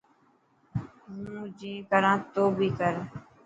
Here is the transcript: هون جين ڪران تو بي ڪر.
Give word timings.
هون 1.11 1.21
جين 1.59 1.77
ڪران 1.89 2.17
تو 2.33 2.43
بي 2.57 2.67
ڪر. 2.79 2.93